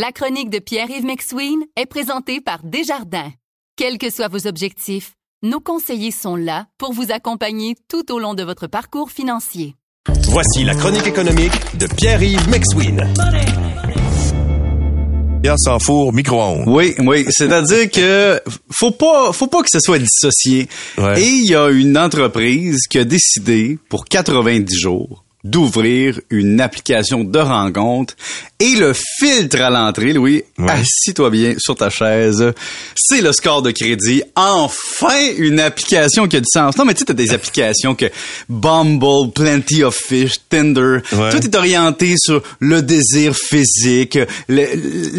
[0.00, 3.32] La chronique de Pierre-Yves McSween est présentée par Desjardins.
[3.74, 8.34] Quels que soient vos objectifs, nos conseillers sont là pour vous accompagner tout au long
[8.34, 9.74] de votre parcours financier.
[10.28, 13.12] Voici la chronique économique de Pierre-Yves McSween.
[15.42, 16.68] Pierre sans four, micro-ondes.
[16.68, 17.26] Oui, oui.
[17.30, 18.40] C'est-à-dire que
[18.70, 20.68] faut pas, faut pas que ce soit dissocié.
[20.96, 21.20] Ouais.
[21.20, 27.22] Et il y a une entreprise qui a décidé pour 90 jours d'ouvrir une application
[27.24, 28.14] de rencontre
[28.60, 30.70] et le filtre à l'entrée, Louis, Ouais.
[30.70, 32.52] assis-toi bien sur ta chaise,
[32.96, 34.22] c'est le score de crédit.
[34.34, 36.76] Enfin, une application qui a du sens.
[36.76, 38.06] Non, mais tu sais, t'as des applications que
[38.48, 41.30] Bumble, Plenty of Fish, Tinder, Ouais.
[41.30, 44.66] tout est orienté sur le désir physique, le-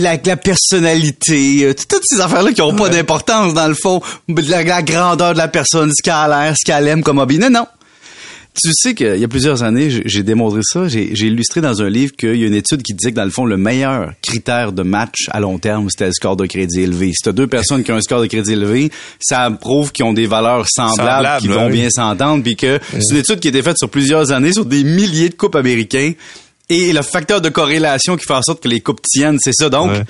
[0.00, 4.62] la, la personnalité, euh, toutes ces affaires-là qui n'ont pas d'importance dans le fond, la,
[4.62, 7.38] la grandeur de la personne, ce qu'elle a l'air, ce qu'elle aime comme hobby.
[7.38, 7.66] Non, non.
[8.62, 12.12] Tu sais qu'il y a plusieurs années, j'ai- démontré ça, j'ai illustré dans un livre
[12.16, 14.82] qu'il y a une étude qui disait que dans le fond, le meilleur critère de
[14.82, 17.08] match à long terme, c'était le score de crédit élevé.
[17.12, 20.12] Si t'as deux personnes qui ont un score de crédit élevé, ça prouve qu'ils ont
[20.12, 21.72] des valeurs semblables, Semblables, qui vont oui.
[21.72, 24.64] bien s'entendre, puis que c'est une étude qui a été faite sur plusieurs années, sur
[24.64, 26.12] des milliers de couples américains,
[26.70, 29.68] et le facteur de corrélation qui fait en sorte que les couples tiennent, c'est ça.
[29.68, 30.04] Donc, Ouais.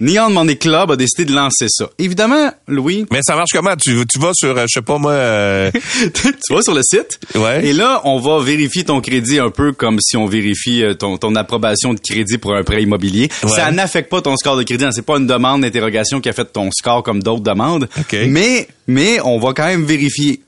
[0.00, 1.88] Neon Money Club a décidé de lancer ça.
[1.98, 3.74] Évidemment, Louis, Mais ça marche comment?
[3.76, 5.70] Tu, tu vas sur, euh, je sais pas moi, euh,
[6.14, 7.18] tu vas sur le site.
[7.34, 7.66] Ouais.
[7.66, 11.18] Et là, on va vérifier ton crédit un peu comme si on vérifie euh, ton,
[11.18, 13.28] ton approbation de crédit pour un prêt immobilier.
[13.42, 13.50] Ouais.
[13.50, 14.84] Ça n'affecte pas ton score de crédit.
[14.84, 14.90] hein.
[14.92, 17.88] C'est pas une demande d'interrogation qui a fait ton score comme d'autres demandes.
[17.98, 18.16] OK.
[18.28, 20.42] Mais, mais on va quand même vérifier.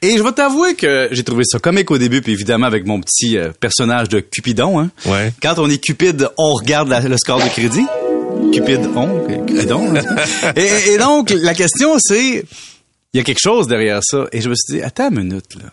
[0.00, 3.00] Et je vais t'avouer que j'ai trouvé ça comique au début, puis évidemment avec mon
[3.00, 4.78] petit personnage de Cupidon.
[4.80, 4.90] Hein.
[5.06, 5.32] Ouais.
[5.42, 7.84] Quand on est Cupide, on regarde la- le score de crédit.
[8.52, 9.94] Cupide, on, Cupidon.
[10.56, 12.44] et, et donc, la question, c'est,
[13.12, 14.26] il y a quelque chose derrière ça.
[14.32, 15.72] Et je me suis dit, attends une minute, là.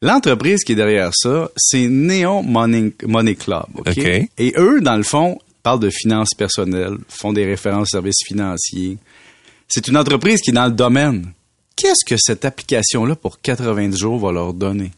[0.00, 3.66] L'entreprise qui est derrière ça, c'est Neon Money, Money Club.
[3.76, 3.88] OK?
[3.88, 4.06] OK.
[4.36, 8.98] Et eux, dans le fond, parlent de finances personnelles, font des références aux services financiers.
[9.68, 11.32] C'est une entreprise qui est dans le domaine.
[11.76, 14.90] Qu'est-ce que cette application-là pour 90 jours va leur donner?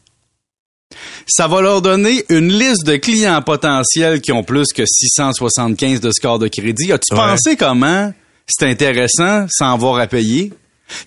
[1.27, 6.11] Ça va leur donner une liste de clients potentiels qui ont plus que 675 de
[6.11, 6.91] score de crédit.
[6.91, 7.19] As-tu Ouais.
[7.19, 8.13] pensé comment
[8.47, 10.51] c'est intéressant sans avoir à payer?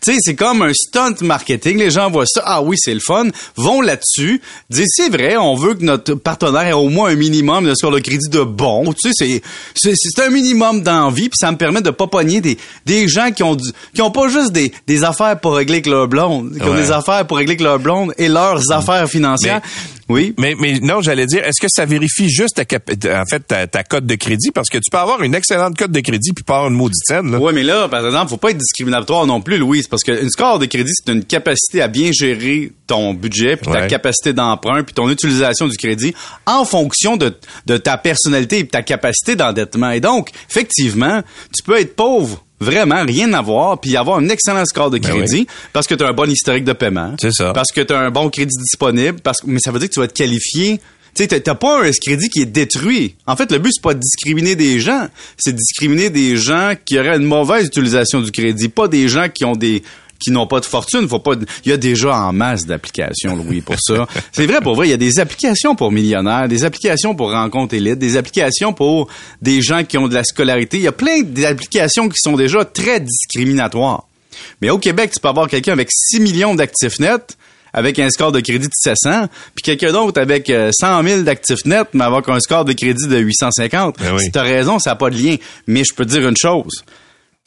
[0.05, 1.79] Tu sais, c'est comme un stunt marketing.
[1.79, 2.43] Les gens voient ça.
[2.45, 3.27] Ah oui, c'est le fun.
[3.55, 4.43] Vont là-dessus.
[4.69, 7.93] Disent, c'est vrai, on veut que notre partenaire ait au moins un minimum de score
[7.93, 8.93] de crédit de bon.
[8.93, 9.43] Tu sais, c'est,
[9.77, 11.29] c'est, c'est un minimum d'envie.
[11.29, 14.11] Puis ça me permet de pas pogner des, des gens qui ont du, qui ont
[14.11, 16.55] pas juste des, des affaires pour régler avec leur blonde.
[16.61, 19.61] Qui ont des affaires pour régler avec leur blonde et leurs affaires financières.
[20.09, 20.35] Oui.
[20.39, 23.67] Mais, mais non, j'allais dire, est-ce que ça vérifie juste ta, cap- en fait, ta,
[23.67, 24.51] ta cote de crédit?
[24.53, 27.03] Parce que tu peux avoir une excellente cote de crédit puis pas avoir une maudite
[27.07, 27.39] scène, là.
[27.39, 30.59] Oui, mais là, par exemple, faut pas être discriminatoire non plus, Louise, parce qu'une score
[30.59, 33.87] de crédit, c'est une capacité à bien gérer ton budget, puis ta Ouais.
[33.87, 36.15] capacité d'emprunt, puis ton utilisation du crédit
[36.47, 37.35] en fonction de,
[37.67, 39.91] de ta personnalité et de ta capacité d'endettement.
[39.91, 41.23] Et donc, effectivement,
[41.55, 45.11] tu peux être pauvre, vraiment, rien à voir, puis avoir un excellent score de Ben
[45.11, 47.15] crédit parce que tu as un bon historique de paiement.
[47.21, 47.53] C'est ça.
[47.53, 49.95] Parce que tu as un bon crédit disponible, parce que, mais ça veut dire que
[49.95, 50.81] tu vas être qualifié
[51.15, 53.17] tu sais, t'as pas un crédit qui est détruit.
[53.27, 55.09] En fait, le but, c'est pas de discriminer des gens.
[55.37, 58.69] C'est de discriminer des gens qui auraient une mauvaise utilisation du crédit.
[58.69, 59.83] Pas des gens qui ont des,
[60.19, 61.09] qui n'ont pas de fortune.
[61.09, 61.33] Faut pas,
[61.65, 64.07] il y a déjà en masse d'applications, Louis, pour ça.
[64.33, 67.75] c'est vrai, pour vrai, il y a des applications pour millionnaires, des applications pour rencontres
[67.75, 69.09] élites, des applications pour
[69.43, 70.79] des gens qui ont de la scolarité.
[70.79, 74.05] Il y a plein d'applications qui sont déjà très discriminatoires.
[74.61, 77.37] Mais au Québec, tu peux avoir quelqu'un avec 6 millions d'actifs nets,
[77.73, 81.65] avec un score de crédit de 700, puis quelqu'un d'autre avec euh, 100 000 d'actifs
[81.65, 83.97] nets, mais avec un score de crédit de 850.
[83.99, 84.25] Ben oui.
[84.25, 85.37] Si t'as raison, ça n'a pas de lien.
[85.67, 86.85] Mais je peux te dire une chose.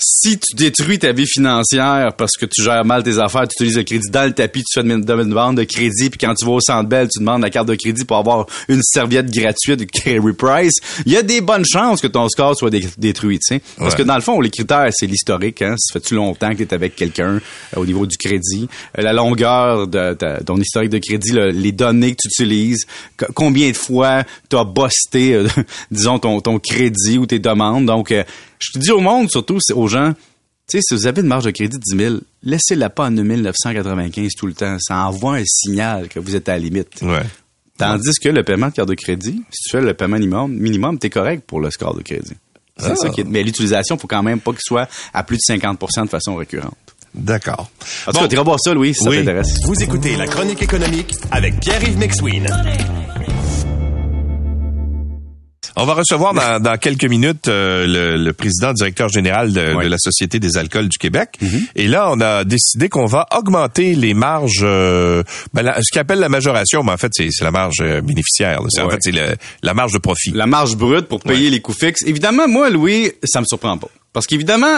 [0.03, 3.77] Si tu détruis ta vie financière parce que tu gères mal tes affaires, tu utilises
[3.77, 6.53] le crédit dans le tapis, tu fais une demande de crédit, puis quand tu vas
[6.53, 9.85] au Centre Bell, tu demandes la carte de crédit pour avoir une serviette gratuite de
[9.85, 10.73] Carry Price,
[11.05, 13.61] il y a des bonnes chances que ton score soit dé- détruit, tu sais.
[13.77, 15.75] Parce que dans le fond, les critères, c'est l'historique, hein.
[15.77, 17.39] Ça fait-tu longtemps que tu es avec quelqu'un euh,
[17.77, 18.67] au niveau du crédit,
[18.97, 22.85] euh, la longueur de ta- ton historique de crédit, le- les données que tu utilises,
[23.17, 25.47] co- combien de fois tu as busté, euh,
[25.91, 27.85] disons, ton, ton crédit ou tes demandes?
[27.85, 28.23] Donc, euh,
[28.61, 30.13] je te dis au monde, surtout aux gens,
[30.69, 33.09] tu sais, si vous avez une marge de crédit de 10 000, laissez-la pas à
[33.09, 34.77] 9 995 tout le temps.
[34.79, 37.01] Ça envoie un signal que vous êtes à la limite.
[37.01, 37.23] Ouais.
[37.77, 40.99] Tandis que le paiement de carte de crédit, si tu fais le paiement minimum, minimum
[40.99, 42.33] t'es correct pour le score de crédit.
[42.77, 42.95] C'est Ah.
[42.95, 46.05] ça qui est, mais l'utilisation, faut quand même pas qu'il soit à plus de 50%
[46.05, 46.75] de façon récurrente.
[47.13, 47.69] D'accord.
[48.07, 48.27] En tout Bon.
[48.27, 49.15] cas, tu voir ça, Louis, si Oui.
[49.17, 49.57] ça t'intéresse.
[49.65, 52.47] Vous écoutez la chronique économique avec Pierre-Yves McSween.
[55.77, 59.97] On va recevoir dans, dans quelques minutes euh, le, le président directeur général de, la
[59.97, 61.37] Société des alcools du Québec.
[61.41, 61.61] Mm-hmm.
[61.75, 65.23] Et là, on a décidé qu'on va augmenter les marges, euh,
[65.53, 68.59] ben, la- ce qu'on appelle la majoration, mais en fait, c'est la marge euh, bénéficiaire.
[68.61, 69.13] En fait, c'est
[69.61, 70.31] la marge de profit.
[70.31, 72.03] La marge brute pour payer les coûts fixes.
[72.05, 73.89] Évidemment, moi, Louis, ça me surprend pas.
[74.13, 74.77] Parce qu'évidemment,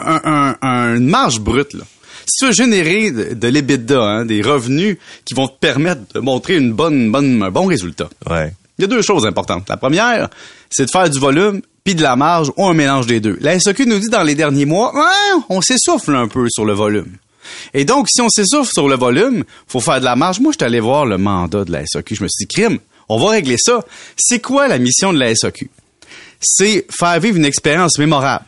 [0.00, 1.84] un, un- marge brute, là,
[2.26, 6.20] si tu veux générer de, de l'EBITDA, hein, des revenus qui vont te permettre de
[6.20, 8.52] montrer une bonne, bonne, un bon résultat, Ouais.
[8.78, 9.68] Il y a deux choses importantes.
[9.68, 10.28] La première,
[10.70, 13.36] c'est de faire du volume puis de la marge ou un mélange des deux.
[13.40, 16.72] La SAQ nous dit dans les derniers mois, Ouais, on s'essouffle un peu sur le
[16.72, 17.16] volume.
[17.74, 20.40] Et donc, si on s'essouffle sur le volume, faut faire de la marge.
[20.40, 22.14] Moi, je suis allé voir le mandat de la SAQ.
[22.14, 22.78] Je me suis dit, crime,
[23.08, 23.84] on va régler ça.
[24.16, 25.70] C'est quoi la mission de la SAQ?
[26.40, 28.44] C'est faire vivre une expérience mémorable.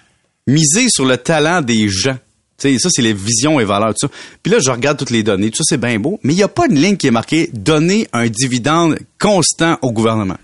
[0.46, 2.18] Miser sur le talent des gens.
[2.58, 4.12] Tu sais, ça, c'est les visions et valeurs, tout ça.
[4.42, 5.50] Puis là, je regarde toutes les données.
[5.50, 6.20] Tout ça, c'est bien beau.
[6.22, 9.92] Mais il n'y a pas une ligne qui est marquée «Donner un dividende constant au
[9.92, 10.36] gouvernement».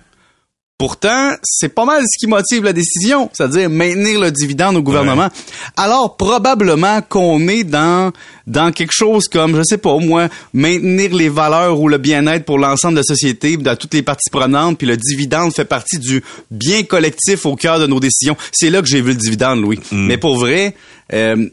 [0.80, 5.28] Pourtant, c'est pas mal ce qui motive la décision, c'est-à-dire maintenir le dividende au gouvernement.
[5.76, 8.12] Alors probablement qu'on est dans
[8.46, 12.58] dans quelque chose comme je sais pas moi maintenir les valeurs ou le bien-être pour
[12.58, 16.24] l'ensemble de la société, de toutes les parties prenantes, puis le dividende fait partie du
[16.50, 18.38] bien collectif au cœur de nos décisions.
[18.50, 19.80] C'est là que j'ai vu le dividende, Louis.
[19.92, 20.74] Mais pour vrai,
[21.12, 21.46] euh,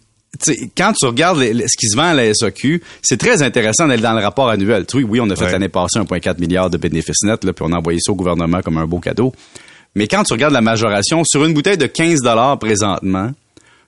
[0.78, 3.88] quand tu regardes les- les- ce qui se vend à la SAQ, c'est très intéressant
[3.88, 4.86] d'aller dans le rapport annuel.
[4.92, 5.52] Vois, oui, on a fait Ouais.
[5.52, 8.62] l'année passée 1,4 milliard de bénéfices nets, là, puis on a envoyé ça au gouvernement
[8.62, 9.34] comme un beau cadeau.
[9.96, 12.20] Mais quand tu regardes la majoration, sur une bouteille de 15
[12.60, 13.32] présentement,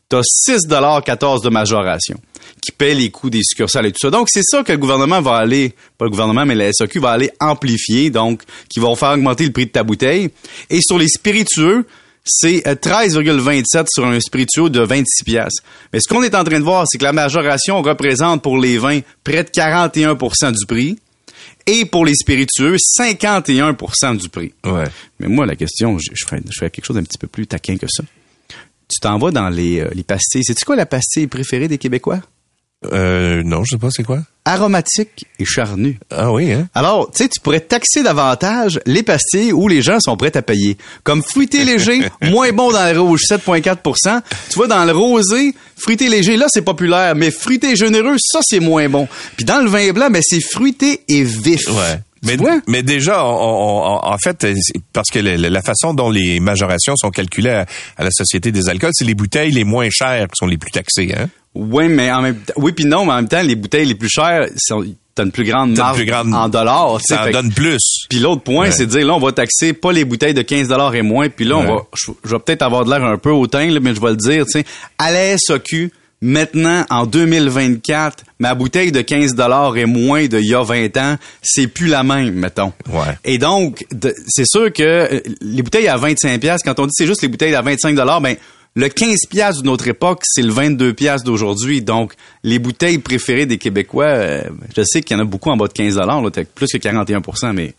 [0.09, 2.19] tu as 6,14 de majoration
[2.63, 4.09] qui paie les coûts des succursales et tout ça.
[4.09, 7.11] Donc, c'est ça que le gouvernement va aller, pas le gouvernement, mais la SAQ va
[7.11, 10.29] aller amplifier, donc, qui vont faire augmenter le prix de ta bouteille.
[10.71, 11.85] Et sur les spiritueux,
[12.29, 15.55] c'est euh, 13,27 sur un spiritueux de 26 pièces.
[15.91, 18.77] Mais ce qu'on est en train de voir, c'est que la majoration représente pour les
[18.77, 20.99] vins près de 41% du prix
[21.65, 24.53] et pour les spiritueux 51% du prix.
[24.63, 24.85] Ouais.
[25.19, 27.47] Mais moi, la question, je, je, ferais, je ferais quelque chose d'un petit peu plus
[27.47, 28.03] taquin que ça.
[28.87, 30.43] Tu t'en vas dans les, euh, les pastilles.
[30.43, 32.21] Sais-tu quoi la pastille préférée des Québécois?
[32.93, 34.19] Euh, non, je sais pas, c'est quoi?
[34.45, 35.99] Aromatique et charnue.
[36.09, 36.69] Ah oui, hein?
[36.73, 40.41] Alors, tu sais, tu pourrais taxer davantage les pastilles où les gens sont prêts à
[40.41, 40.77] payer.
[41.03, 46.07] Comme fruité léger, moins bon dans le rouge, 7,4% Tu vois, dans le rosé, fruité
[46.09, 47.15] léger, là, c'est populaire.
[47.15, 49.07] Mais fruité généreux, ça, c'est moins bon.
[49.35, 51.67] Puis dans le vin blanc, ben, c'est fruité et vif.
[51.67, 51.99] Ouais.
[52.23, 52.35] Mais,
[52.67, 54.45] mais déjà, on- on- on- en fait,
[54.91, 57.65] parce que la, la façon dont les majorations sont calculées à,
[57.97, 60.71] à la Société des alcools, c'est les bouteilles les moins chères qui sont les plus
[60.71, 61.13] taxées.
[61.17, 61.29] Hein?
[61.55, 63.95] Oui, mais en même temps, oui puis non, mais en même temps, les bouteilles les
[63.95, 64.85] plus chères, sont-
[65.15, 66.99] t'as une plus grande marge plus grande- en dollars.
[67.01, 67.79] Ça en donne plus.
[68.09, 68.71] Puis l'autre point, Ouais.
[68.71, 71.27] c'est de dire, là, on va taxer pas les bouteilles de 15 et moins.
[71.29, 73.79] Puis là, on va, je, je vais peut-être avoir de l'air un peu hautain, là,
[73.81, 74.65] mais je vais le dire, tu sais,
[74.97, 75.91] à la SAQ,
[76.21, 79.35] maintenant, en 2024, ma bouteille de 15
[79.75, 82.73] et moins d'il y a 20 ans, c'est plus la même, mettons.
[82.89, 83.17] Ouais.
[83.25, 86.93] Et donc, de- c'est sûr que euh, les bouteilles à 25 pièces, quand on dit
[86.95, 88.35] c'est juste les bouteilles à 25 ben
[88.75, 91.81] le 15 pièces de notre époque, c'est le 22 pièces d'aujourd'hui.
[91.81, 92.13] Donc,
[92.43, 94.43] les bouteilles préférées des Québécois, euh,
[94.75, 96.77] je sais qu'il y en a beaucoup en bas de 15 là, t'as plus que
[96.77, 97.73] 41% mais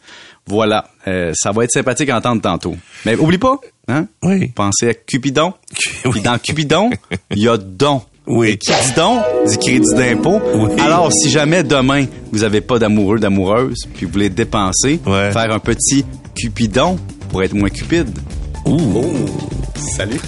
[0.46, 2.74] voilà, euh, ça va être sympathique à entendre tantôt.
[3.06, 3.58] Mais oublie pas,
[3.88, 4.06] hein?
[4.22, 4.48] Oui.
[4.48, 5.54] Pensez à Cupidon.
[6.04, 6.10] Oui.
[6.12, 6.90] Puis dans Cupidon,
[7.30, 8.02] il y a don.
[8.26, 8.50] Oui.
[8.50, 10.40] Et qui dit don, dit crédit d'impôt.
[10.54, 10.70] Oui.
[10.80, 15.30] Alors, si jamais demain, vous avez pas d'amoureux, d'amoureuse, puis vous voulez dépenser, Ouais.
[15.32, 16.04] faire un petit
[16.34, 16.98] Cupidon
[17.30, 18.08] pour être moins cupide.
[18.66, 19.04] Ouh.
[19.96, 20.20] Salut.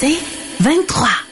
[0.00, 0.16] C'est
[0.60, 1.27] 23.